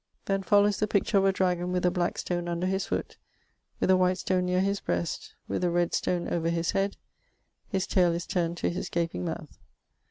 [Then 0.25 0.41
followes 0.41 0.79
the 0.79 0.87
picture 0.87 1.19
of 1.19 1.25
a 1.25 1.31
dragon 1.31 1.71
with 1.71 1.85
a 1.85 1.91
black 1.91 2.17
stone 2.17 2.47
under 2.47 2.65
his 2.65 2.87
foot, 2.87 3.17
with 3.79 3.91
a 3.91 3.95
white 3.95 4.17
stone 4.17 4.47
neare 4.47 4.59
his 4.59 4.79
breast, 4.79 5.35
with 5.47 5.63
a 5.63 5.69
red 5.69 5.93
stone 5.93 6.27
over 6.27 6.49
his 6.49 6.71
head: 6.71 6.97
his 7.67 7.85
tayle 7.85 8.15
is 8.15 8.25
turned 8.25 8.57
to 8.57 8.71
his 8.71 8.89
gapeing 8.89 9.23
mouth. 9.25 9.59